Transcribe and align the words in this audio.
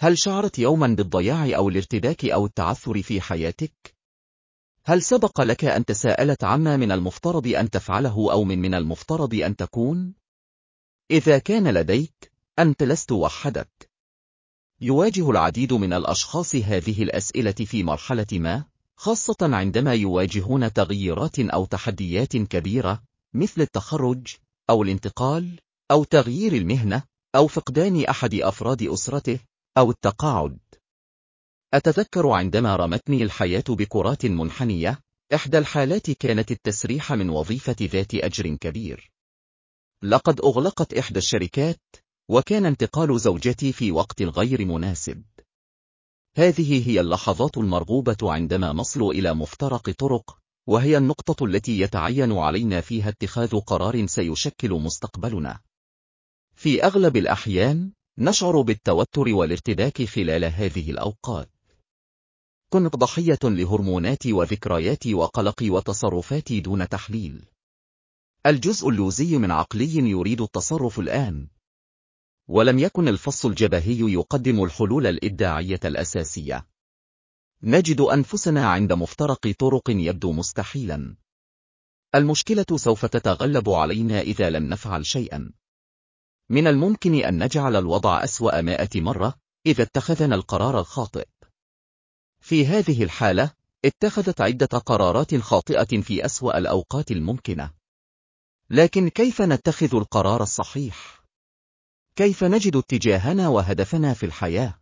هل 0.00 0.18
شعرت 0.18 0.58
يوما 0.58 0.86
بالضياع 0.86 1.56
أو 1.56 1.68
الارتباك 1.68 2.24
أو 2.24 2.46
التعثر 2.46 3.02
في 3.02 3.20
حياتك؟ 3.20 3.94
هل 4.84 5.02
سبق 5.02 5.40
لك 5.40 5.64
أن 5.64 5.84
تساءلت 5.84 6.44
عما 6.44 6.76
من 6.76 6.92
المفترض 6.92 7.46
أن 7.46 7.70
تفعله 7.70 8.32
أو 8.32 8.44
من 8.44 8.58
من 8.58 8.74
المفترض 8.74 9.34
أن 9.34 9.56
تكون؟ 9.56 10.14
إذا 11.10 11.38
كان 11.38 11.68
لديك، 11.68 12.32
أنت 12.58 12.82
لست 12.82 13.12
وحدك. 13.12 13.90
يواجه 14.80 15.30
العديد 15.30 15.72
من 15.72 15.92
الأشخاص 15.92 16.54
هذه 16.54 17.02
الأسئلة 17.02 17.52
في 17.52 17.84
مرحلة 17.84 18.26
ما، 18.32 18.64
خاصة 18.96 19.36
عندما 19.40 19.94
يواجهون 19.94 20.72
تغييرات 20.72 21.38
أو 21.38 21.64
تحديات 21.64 22.36
كبيرة، 22.36 23.02
مثل 23.34 23.60
التخرج، 23.60 24.36
أو 24.70 24.82
الانتقال، 24.82 25.60
أو 25.90 26.04
تغيير 26.04 26.52
المهنة، 26.52 27.02
أو 27.34 27.46
فقدان 27.46 28.04
أحد 28.04 28.34
أفراد 28.34 28.82
أسرته، 28.82 29.38
أو 29.78 29.90
التقاعد. 29.90 30.58
أتذكر 31.74 32.28
عندما 32.28 32.76
رمتني 32.76 33.22
الحياة 33.22 33.64
بكرات 33.68 34.26
منحنية، 34.26 35.00
إحدى 35.34 35.58
الحالات 35.58 36.10
كانت 36.10 36.50
التسريح 36.50 37.12
من 37.12 37.30
وظيفة 37.30 37.76
ذات 37.82 38.14
أجر 38.14 38.54
كبير. 38.54 39.12
لقد 40.02 40.40
أغلقت 40.40 40.94
إحدى 40.94 41.18
الشركات، 41.18 41.80
وكان 42.30 42.66
انتقال 42.66 43.20
زوجتي 43.20 43.72
في 43.72 43.92
وقت 43.92 44.22
غير 44.22 44.64
مناسب. 44.64 45.24
هذه 46.36 46.88
هي 46.88 47.00
اللحظات 47.00 47.58
المرغوبة 47.58 48.16
عندما 48.22 48.72
نصل 48.72 49.02
إلى 49.02 49.34
مفترق 49.34 49.90
طرق، 49.90 50.38
وهي 50.66 50.96
النقطة 50.96 51.44
التي 51.44 51.80
يتعين 51.80 52.32
علينا 52.32 52.80
فيها 52.80 53.08
اتخاذ 53.08 53.56
قرار 53.60 54.06
سيشكل 54.06 54.70
مستقبلنا. 54.70 55.60
في 56.54 56.84
أغلب 56.84 57.16
الأحيان، 57.16 57.92
نشعر 58.20 58.60
بالتوتر 58.60 59.28
والارتباك 59.28 60.02
خلال 60.02 60.44
هذه 60.44 60.90
الأوقات. 60.90 61.50
كنت 62.68 62.96
ضحية 62.96 63.38
لهرموناتي 63.44 64.32
وذكرياتي 64.32 65.14
وقلقي 65.14 65.70
وتصرفاتي 65.70 66.60
دون 66.60 66.88
تحليل. 66.88 67.44
الجزء 68.46 68.88
اللوزي 68.88 69.38
من 69.38 69.50
عقلي 69.50 69.94
يريد 70.10 70.40
التصرف 70.40 70.98
الآن. 70.98 71.48
ولم 72.48 72.78
يكن 72.78 73.08
الفص 73.08 73.46
الجبهي 73.46 74.12
يقدم 74.12 74.64
الحلول 74.64 75.06
الإبداعية 75.06 75.80
الأساسية. 75.84 76.66
نجد 77.62 78.00
أنفسنا 78.00 78.68
عند 78.68 78.92
مفترق 78.92 79.54
طرق 79.58 79.90
يبدو 79.90 80.32
مستحيلا. 80.32 81.16
المشكلة 82.14 82.66
سوف 82.76 83.06
تتغلب 83.06 83.70
علينا 83.70 84.20
إذا 84.20 84.50
لم 84.50 84.64
نفعل 84.64 85.06
شيئا. 85.06 85.52
من 86.50 86.66
الممكن 86.66 87.14
أن 87.14 87.44
نجعل 87.44 87.76
الوضع 87.76 88.24
أسوأ 88.24 88.60
مائة 88.60 89.00
مرة 89.00 89.34
إذا 89.66 89.82
اتخذنا 89.82 90.34
القرار 90.34 90.80
الخاطئ. 90.80 91.26
في 92.40 92.66
هذه 92.66 93.02
الحالة، 93.02 93.50
اتخذت 93.84 94.40
عدة 94.40 94.66
قرارات 94.66 95.34
خاطئة 95.34 96.00
في 96.00 96.24
أسوأ 96.24 96.58
الأوقات 96.58 97.10
الممكنة. 97.10 97.70
لكن 98.70 99.08
كيف 99.08 99.42
نتخذ 99.42 99.94
القرار 99.94 100.42
الصحيح؟ 100.42 101.24
كيف 102.16 102.44
نجد 102.44 102.76
اتجاهنا 102.76 103.48
وهدفنا 103.48 104.14
في 104.14 104.26
الحياة؟ 104.26 104.74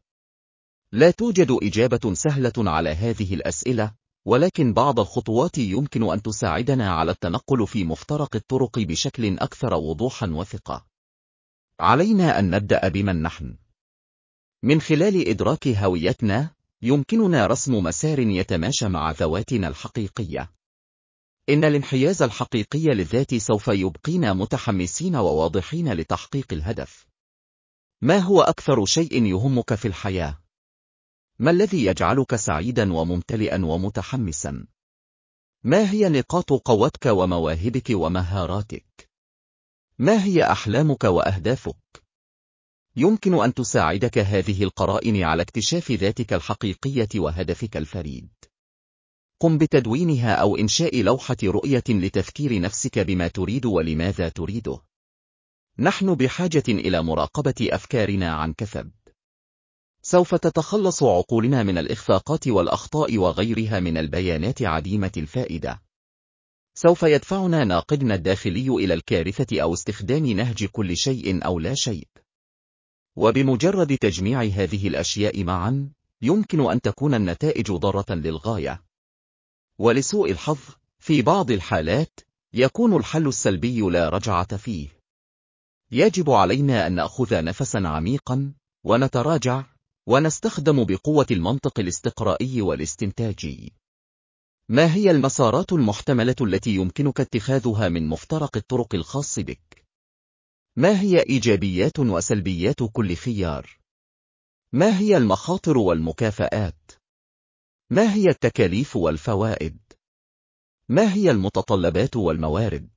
لا 0.93 1.11
توجد 1.11 1.59
إجابة 1.63 2.15
سهلة 2.15 2.53
على 2.59 2.91
هذه 2.91 3.35
الأسئلة، 3.35 3.95
ولكن 4.25 4.73
بعض 4.73 5.01
الخطوات 5.01 5.59
يمكن 5.59 6.13
أن 6.13 6.23
تساعدنا 6.23 6.91
على 6.91 7.11
التنقل 7.11 7.67
في 7.67 7.85
مفترق 7.85 8.37
الطرق 8.37 8.79
بشكل 8.79 9.39
أكثر 9.39 9.75
وضوحا 9.75 10.27
وثقة. 10.27 10.96
علينا 11.81 12.39
أن 12.39 12.51
نبدأ 12.51 12.89
بمن 12.89 13.23
نحن. 13.23 13.57
من 14.63 14.81
خلال 14.81 15.29
إدراك 15.29 15.69
هويتنا، 15.69 16.51
يمكننا 16.83 17.47
رسم 17.47 17.75
مسار 17.75 18.19
يتماشى 18.19 18.89
مع 18.89 19.11
ذواتنا 19.11 19.69
الحقيقية. 19.69 20.53
إن 21.49 21.65
الانحياز 21.65 22.23
الحقيقي 22.23 22.85
للذات 22.85 23.35
سوف 23.35 23.69
يبقينا 23.69 24.33
متحمسين 24.33 25.17
وواضحين 25.17 25.93
لتحقيق 25.93 26.53
الهدف. 26.53 27.07
ما 28.03 28.19
هو 28.19 28.41
أكثر 28.41 28.85
شيء 28.85 29.25
يهمك 29.25 29.75
في 29.75 29.89
الحياة؟ 29.89 30.39
ما 31.39 31.51
الذي 31.51 31.85
يجعلك 31.85 32.37
سعيدا 32.37 32.95
وممتلئا 32.95 33.65
ومتحمسا؟ 33.65 34.67
ما 35.65 35.91
هي 35.91 36.09
نقاط 36.09 36.53
قوتك 36.53 37.07
ومواهبك 37.07 37.91
ومهاراتك؟ 37.91 39.06
ما 39.99 40.25
هي 40.25 40.43
أحلامك 40.43 41.05
وأهدافك؟ 41.05 41.77
يمكن 42.97 43.45
أن 43.45 43.55
تساعدك 43.55 44.19
هذه 44.19 44.63
القرائن 44.63 45.23
على 45.23 45.43
اكتشاف 45.43 45.93
ذاتك 45.93 46.33
الحقيقية 46.33 47.09
وهدفك 47.17 47.77
الفريد. 47.77 48.29
قم 49.41 49.59
بتدوينها 49.59 50.35
أو 50.35 50.57
إنشاء 50.57 51.03
لوحة 51.03 51.37
رؤية 51.45 51.85
لتفكير 51.89 52.61
نفسك 52.61 52.99
بما 52.99 53.29
تريد 53.29 53.67
ولماذا 53.67 54.29
تريده. 54.29 54.83
نحن 55.79 56.15
بحاجة 56.15 56.65
إلى 56.69 57.03
مراقبة 57.03 57.55
أفكارنا 57.61 58.33
عن 58.33 58.53
كثب. 58.53 58.91
سوف 60.03 60.35
تتخلص 60.35 61.03
عقولنا 61.03 61.63
من 61.63 61.79
الإخفاقات 61.79 62.49
والأخطاء 62.49 63.19
وغيرها 63.19 63.81
من 63.81 63.97
البيانات 63.97 64.63
عديمة 64.63 65.13
الفائدة. 65.17 65.86
سوف 66.79 67.03
يدفعنا 67.03 67.65
ناقدنا 67.65 68.15
الداخلي 68.15 68.69
إلى 68.69 68.95
الكارثة 68.95 69.63
أو 69.63 69.75
استخدام 69.75 70.27
نهج 70.27 70.65
كل 70.65 70.97
شيء 70.97 71.45
أو 71.45 71.59
لا 71.59 71.75
شيء. 71.75 72.09
وبمجرد 73.17 73.99
تجميع 73.99 74.43
هذه 74.43 74.89
الأشياء 74.89 75.45
معا، 75.45 75.91
يمكن 76.23 76.71
أن 76.71 76.81
تكون 76.81 77.15
النتائج 77.15 77.73
ضارة 77.73 78.15
للغاية. 78.15 78.83
ولسوء 79.79 80.31
الحظ، 80.31 80.59
في 80.99 81.23
بعض 81.23 81.51
الحالات، 81.51 82.21
يكون 82.53 82.97
الحل 82.97 83.29
السلبي 83.29 83.81
لا 83.81 84.09
رجعة 84.09 84.57
فيه. 84.57 84.89
يجب 85.91 86.31
علينا 86.31 86.87
أن 86.87 86.95
نأخذ 86.95 87.45
نفسا 87.45 87.79
عميقا، 87.79 88.53
ونتراجع، 88.85 89.65
ونستخدم 90.07 90.85
بقوة 90.85 91.27
المنطق 91.31 91.81
الاستقرائي 91.81 92.63
والاستنتاجي. 92.63 93.73
ما 94.69 94.95
هي 94.95 95.11
المسارات 95.11 95.73
المحتملة 95.73 96.37
التي 96.41 96.71
يمكنك 96.71 97.21
اتخاذها 97.21 97.89
من 97.89 98.09
مفترق 98.09 98.57
الطرق 98.57 98.95
الخاص 98.95 99.39
بك؟ 99.39 99.87
ما 100.77 101.01
هي 101.01 101.21
إيجابيات 101.21 101.99
وسلبيات 101.99 102.77
كل 102.93 103.15
خيار؟ 103.15 103.79
ما 104.73 104.99
هي 104.99 105.17
المخاطر 105.17 105.79
والمكافآت؟ 105.79 106.93
ما 107.91 108.15
هي 108.15 108.29
التكاليف 108.29 108.97
والفوائد؟ 108.97 109.79
ما 110.89 111.15
هي 111.15 111.31
المتطلبات 111.31 112.17
والموارد؟ 112.17 112.91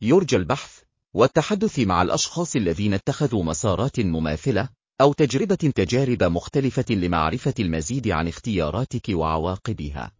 يرجى 0.00 0.36
البحث 0.36 0.82
والتحدث 1.14 1.78
مع 1.78 2.02
الأشخاص 2.02 2.56
الذين 2.56 2.94
اتخذوا 2.94 3.44
مسارات 3.44 4.00
مماثلة 4.00 4.68
أو 5.00 5.12
تجربة 5.12 5.54
تجارب 5.54 6.22
مختلفة 6.22 6.84
لمعرفة 6.90 7.54
المزيد 7.60 8.08
عن 8.08 8.28
اختياراتك 8.28 9.08
وعواقبها. 9.08 10.15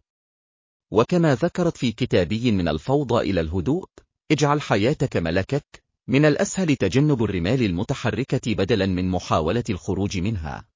وكما 0.91 1.35
ذكرت 1.35 1.77
في 1.77 1.91
كتابي 1.91 2.51
من 2.51 2.67
الفوضى 2.67 3.29
إلى 3.29 3.41
الهدوء، 3.41 3.89
اجعل 4.31 4.61
حياتك 4.61 5.17
ملكك، 5.17 5.83
من 6.07 6.25
الأسهل 6.25 6.75
تجنب 6.75 7.23
الرمال 7.23 7.63
المتحركة 7.63 8.53
بدلا 8.53 8.85
من 8.85 9.09
محاولة 9.09 9.63
الخروج 9.69 10.17
منها. 10.17 10.67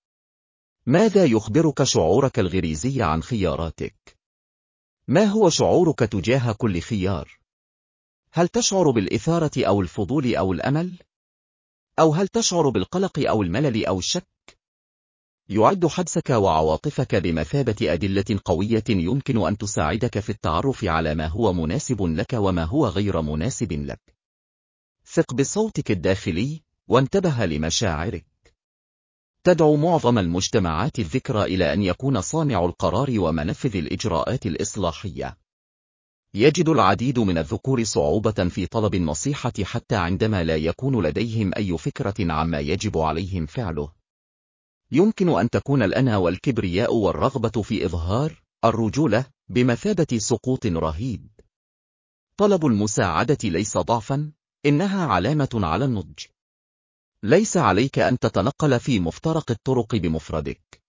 ماذا 0.85 1.25
يخبرك 1.25 1.83
شعورك 1.83 2.39
الغريزي 2.39 3.03
عن 3.03 3.23
خياراتك؟ 3.23 4.17
ما 5.07 5.23
هو 5.23 5.49
شعورك 5.49 5.99
تجاه 5.99 6.51
كل 6.51 6.79
خيار؟ 6.79 7.39
هل 8.31 8.47
تشعر 8.47 8.91
بالإثارة 8.91 9.51
أو 9.57 9.81
الفضول 9.81 10.35
أو 10.35 10.53
الأمل؟ 10.53 10.97
أو 11.99 12.13
هل 12.13 12.27
تشعر 12.27 12.69
بالقلق 12.69 13.29
أو 13.29 13.41
الملل 13.41 13.85
أو 13.85 13.99
الشك؟ 13.99 14.27
يعد 15.51 15.87
حدسك 15.87 16.29
وعواطفك 16.29 17.15
بمثابة 17.15 17.75
أدلة 17.81 18.39
قوية 18.45 18.83
يمكن 18.89 19.47
أن 19.47 19.57
تساعدك 19.57 20.19
في 20.19 20.29
التعرف 20.29 20.83
على 20.83 21.15
ما 21.15 21.27
هو 21.27 21.53
مناسب 21.53 22.01
لك 22.01 22.33
وما 22.33 22.63
هو 22.63 22.87
غير 22.87 23.21
مناسب 23.21 23.71
لك. 23.71 23.99
ثق 25.05 25.33
بصوتك 25.33 25.91
الداخلي، 25.91 26.61
وانتبه 26.87 27.45
لمشاعرك. 27.45 28.25
تدعو 29.43 29.75
معظم 29.75 30.17
المجتمعات 30.17 30.99
الذكرى 30.99 31.43
إلى 31.43 31.73
أن 31.73 31.81
يكون 31.81 32.21
صانع 32.21 32.65
القرار 32.65 33.19
ومنفذ 33.19 33.77
الإجراءات 33.77 34.45
الإصلاحية. 34.45 35.37
يجد 36.33 36.69
العديد 36.69 37.19
من 37.19 37.37
الذكور 37.37 37.83
صعوبة 37.83 38.49
في 38.49 38.65
طلب 38.65 38.95
النصيحة 38.95 39.53
حتى 39.63 39.95
عندما 39.95 40.43
لا 40.43 40.55
يكون 40.55 41.05
لديهم 41.05 41.51
أي 41.57 41.77
فكرة 41.77 42.31
عما 42.33 42.59
يجب 42.59 42.97
عليهم 42.97 43.45
فعله. 43.45 44.00
يمكن 44.91 45.29
أن 45.39 45.49
تكون 45.49 45.83
الأنا 45.83 46.17
والكبرياء 46.17 46.95
والرغبة 46.95 47.61
في 47.61 47.85
إظهار 47.85 48.43
الرجولة 48.65 49.25
بمثابة 49.49 50.17
سقوط 50.17 50.65
رهيب. 50.65 51.27
طلب 52.37 52.65
المساعدة 52.65 53.37
ليس 53.43 53.77
ضعفا، 53.77 54.31
إنها 54.65 55.05
علامة 55.05 55.49
على 55.53 55.85
النضج. 55.85 56.25
ليس 57.23 57.57
عليك 57.57 57.99
أن 57.99 58.19
تتنقل 58.19 58.79
في 58.79 58.99
مفترق 58.99 59.51
الطرق 59.51 59.95
بمفردك. 59.95 60.81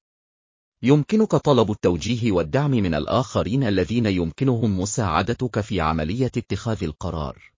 يمكنك 0.82 1.30
طلب 1.30 1.70
التوجيه 1.70 2.32
والدعم 2.32 2.70
من 2.70 2.94
الآخرين 2.94 3.64
الذين 3.64 4.06
يمكنهم 4.06 4.80
مساعدتك 4.80 5.60
في 5.60 5.80
عملية 5.80 6.32
اتخاذ 6.36 6.84
القرار. 6.84 7.51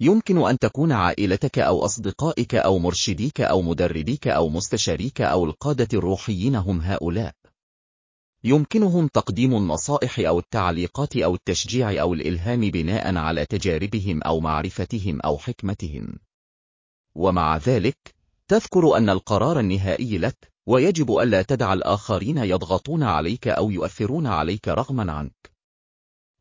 يمكن 0.00 0.48
أن 0.48 0.58
تكون 0.58 0.92
عائلتك 0.92 1.58
أو 1.58 1.84
أصدقائك 1.84 2.54
أو 2.54 2.78
مرشديك 2.78 3.40
أو 3.40 3.62
مدربيك 3.62 4.28
أو 4.28 4.48
مستشاريك 4.48 5.20
أو 5.20 5.44
القادة 5.44 5.98
الروحيين 5.98 6.54
هم 6.56 6.80
هؤلاء. 6.80 7.34
يمكنهم 8.44 9.08
تقديم 9.08 9.56
النصائح 9.56 10.18
أو 10.18 10.38
التعليقات 10.38 11.16
أو 11.16 11.34
التشجيع 11.34 12.00
أو 12.00 12.14
الإلهام 12.14 12.60
بناء 12.60 13.16
على 13.16 13.46
تجاربهم 13.46 14.22
أو 14.22 14.40
معرفتهم 14.40 15.20
أو 15.20 15.38
حكمتهم. 15.38 16.18
ومع 17.14 17.56
ذلك، 17.56 18.14
تذكر 18.48 18.96
أن 18.96 19.10
القرار 19.10 19.60
النهائي 19.60 20.18
لك، 20.18 20.52
ويجب 20.66 21.18
ألا 21.18 21.42
تدع 21.42 21.72
الآخرين 21.72 22.38
يضغطون 22.38 23.02
عليك 23.02 23.48
أو 23.48 23.70
يؤثرون 23.70 24.26
عليك 24.26 24.68
رغما 24.68 25.12
عنك. 25.12 25.52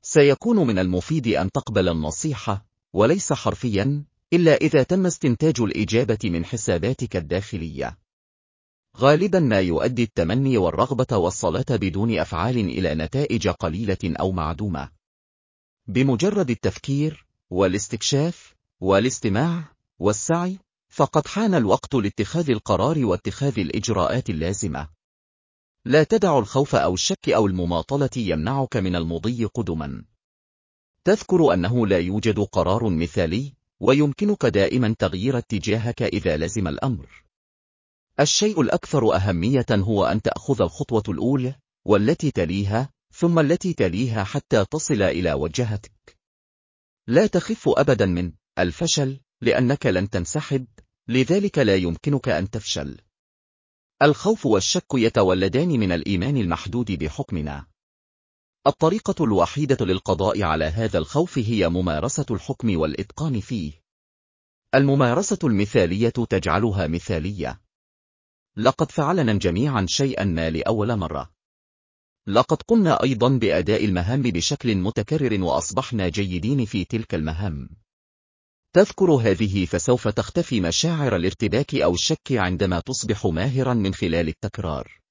سيكون 0.02 0.68
من 0.68 0.80
المفيد 0.80 1.28
أن 1.28 1.52
تقبل 1.52 1.90
النصيحة، 1.90 2.66
وليس 2.96 3.34
حرفيا، 3.34 4.04
إلا 4.34 4.56
إذا 4.56 4.84
تم 4.84 5.06
استنتاج 5.06 5.62
الإجابة 5.62 6.18
من 6.24 6.46
حساباتك 6.46 7.16
الداخلية. 7.16 7.98
غالبا 8.98 9.40
ما 9.40 9.60
يؤدي 9.60 10.04
التمني 10.04 10.58
والرغبة 10.58 11.18
والصلاة 11.18 11.66
بدون 11.70 12.20
أفعال 12.20 12.58
إلى 12.58 12.96
نتائج 12.96 13.48
قليلة 13.48 13.98
أو 14.04 14.32
معدومة. 14.32 14.90
بمجرد 15.88 16.50
التفكير، 16.50 17.26
والاستكشاف، 17.50 18.56
والاستماع، 18.80 19.64
والسعي، 20.00 20.60
فقد 20.90 21.28
حان 21.28 21.56
الوقت 21.56 21.96
لاتخاذ 21.96 22.50
القرار 22.50 23.06
واتخاذ 23.06 23.60
الإجراءات 23.60 24.30
اللازمة. 24.30 24.90
لا 25.86 26.04
تدع 26.04 26.40
الخوف 26.40 26.76
أو 26.76 26.94
الشك 26.94 27.30
أو 27.30 27.48
المماطلة 27.48 28.10
يمنعك 28.18 28.78
من 28.78 28.96
المضي 28.96 29.46
قدما. 29.46 30.06
تذكر 31.06 31.54
أنه 31.54 31.88
لا 31.88 32.00
يوجد 32.00 32.40
قرار 32.40 32.90
مثالي، 32.90 33.54
ويمكنك 33.80 34.46
دائما 34.46 34.96
تغيير 35.00 35.38
اتجاهك 35.38 36.02
إذا 36.02 36.38
لزم 36.38 36.68
الأمر. 36.68 37.24
الشيء 38.20 38.62
الأكثر 38.62 39.16
أهمية 39.16 39.66
هو 39.72 40.06
أن 40.06 40.22
تأخذ 40.22 40.62
الخطوة 40.62 41.04
الأولى، 41.10 41.56
والتي 41.86 42.32
تليها، 42.32 42.90
ثم 43.14 43.40
التي 43.40 43.74
تليها 43.74 44.24
حتى 44.24 44.66
تصل 44.66 45.02
إلى 45.02 45.34
وجهتك. 45.34 46.18
لا 47.08 47.28
تخف 47.28 47.70
أبدا 47.70 48.06
من 48.06 48.32
الفشل، 48.60 49.20
لأنك 49.42 49.86
لن 49.86 50.10
تنسحب، 50.10 50.68
لذلك 51.08 51.58
لا 51.58 51.76
يمكنك 51.76 52.30
أن 52.30 52.50
تفشل. 52.50 52.98
الخوف 54.02 54.46
والشك 54.46 54.94
يتولدان 54.94 55.68
من 55.68 55.92
الإيمان 55.92 56.38
المحدود 56.38 56.92
بحكمنا. 56.92 57.75
الطريقة 58.68 59.24
الوحيدة 59.24 59.86
للقضاء 59.86 60.44
على 60.44 60.66
هذا 60.66 61.00
الخوف 61.00 61.38
هي 61.38 61.70
ممارسة 61.70 62.26
الحكم 62.32 62.80
والإتقان 62.80 63.40
فيه. 63.40 63.72
الممارسة 64.76 65.38
المثالية 65.44 66.10
تجعلها 66.10 66.88
مثالية. 66.88 67.62
لقد 68.58 68.92
فعلنا 68.92 69.34
جميعا 69.34 69.86
شيئا 69.90 70.24
ما 70.24 70.50
لأول 70.50 70.96
مرة. 70.96 71.32
لقد 72.28 72.62
قمنا 72.62 73.04
أيضا 73.04 73.30
بأداء 73.38 73.86
المهام 73.86 74.22
بشكل 74.22 74.76
متكرر 74.76 75.44
وأصبحنا 75.44 76.10
جيدين 76.10 76.66
في 76.66 76.86
تلك 76.86 77.16
المهام. 77.16 77.70
تذكر 78.74 79.12
هذه 79.12 79.66
فسوف 79.66 80.08
تختفي 80.08 80.62
مشاعر 80.62 81.16
الارتباك 81.16 81.76
أو 81.76 81.94
الشك 81.94 82.32
عندما 82.32 82.80
تصبح 82.80 83.26
ماهرا 83.26 83.74
من 83.74 83.94
خلال 83.94 84.28
التكرار. 84.28 85.05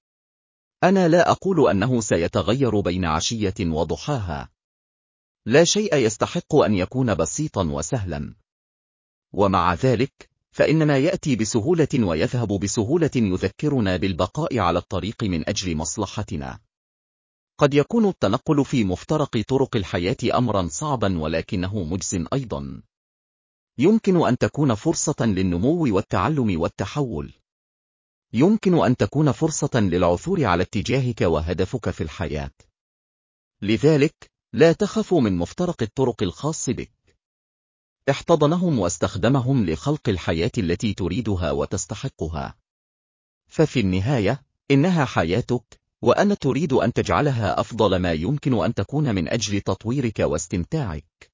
أنا 0.84 1.08
لا 1.08 1.30
أقول 1.30 1.70
أنه 1.70 2.00
سيتغير 2.00 2.80
بين 2.80 3.04
عشية 3.04 3.54
وضحاها. 3.60 4.48
لا 5.46 5.64
شيء 5.64 5.96
يستحق 5.96 6.54
أن 6.54 6.74
يكون 6.74 7.14
بسيطا 7.14 7.64
وسهلا. 7.64 8.34
ومع 9.32 9.74
ذلك، 9.74 10.30
فإن 10.50 10.86
ما 10.86 10.98
يأتي 10.98 11.36
بسهولة 11.36 11.88
ويذهب 11.94 12.48
بسهولة 12.48 13.10
يذكرنا 13.16 13.96
بالبقاء 13.96 14.58
على 14.58 14.78
الطريق 14.78 15.22
من 15.22 15.48
أجل 15.48 15.76
مصلحتنا. 15.76 16.58
قد 17.58 17.74
يكون 17.74 18.08
التنقل 18.08 18.64
في 18.64 18.84
مفترق 18.84 19.42
طرق 19.48 19.76
الحياة 19.76 20.16
أمرا 20.34 20.68
صعبا 20.68 21.18
ولكنه 21.18 21.84
مجز 21.84 22.24
أيضا. 22.32 22.82
يمكن 23.78 24.26
أن 24.26 24.38
تكون 24.38 24.74
فرصة 24.74 25.16
للنمو 25.20 25.94
والتعلم 25.94 26.60
والتحول. 26.60 27.32
يمكن 28.34 28.84
أن 28.84 28.96
تكون 28.96 29.32
فرصة 29.32 29.70
للعثور 29.74 30.44
على 30.44 30.62
اتجاهك 30.62 31.20
وهدفك 31.20 31.90
في 31.90 32.00
الحياة. 32.00 32.50
لذلك، 33.62 34.30
لا 34.52 34.72
تخف 34.72 35.14
من 35.14 35.36
مفترق 35.36 35.82
الطرق 35.82 36.22
الخاص 36.22 36.70
بك. 36.70 37.16
احتضنهم 38.10 38.78
واستخدمهم 38.78 39.66
لخلق 39.66 40.08
الحياة 40.08 40.50
التي 40.58 40.94
تريدها 40.94 41.50
وتستحقها. 41.50 42.56
ففي 43.46 43.80
النهاية، 43.80 44.42
إنها 44.70 45.04
حياتك، 45.04 45.80
وأنا 46.02 46.34
تريد 46.34 46.72
أن 46.72 46.92
تجعلها 46.92 47.60
أفضل 47.60 47.96
ما 47.96 48.12
يمكن 48.12 48.64
أن 48.64 48.74
تكون 48.74 49.14
من 49.14 49.28
أجل 49.28 49.60
تطويرك 49.60 50.18
واستمتاعك. 50.18 51.30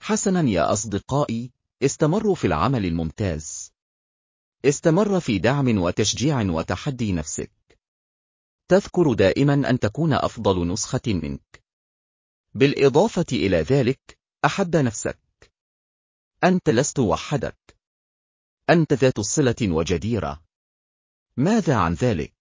حسنا 0.00 0.50
يا 0.50 0.72
أصدقائي، 0.72 1.52
استمروا 1.82 2.34
في 2.34 2.46
العمل 2.46 2.86
الممتاز. 2.86 3.63
استمر 4.64 5.20
في 5.20 5.38
دعم 5.38 5.78
وتشجيع 5.78 6.42
وتحدي 6.42 7.12
نفسك. 7.12 7.50
تذكر 8.68 9.12
دائما 9.12 9.70
أن 9.70 9.78
تكون 9.78 10.12
أفضل 10.12 10.68
نسخة 10.68 11.00
منك. 11.06 11.64
بالإضافة 12.54 13.26
إلى 13.32 13.56
ذلك، 13.56 14.18
أحب 14.44 14.76
نفسك. 14.76 15.52
أنت 16.44 16.70
لست 16.70 16.98
وحدك. 16.98 17.76
أنت 18.70 18.92
ذات 18.92 19.20
صلة 19.20 19.54
وجديرة. 19.62 20.44
ماذا 21.36 21.76
عن 21.76 21.94
ذلك؟ 21.94 22.34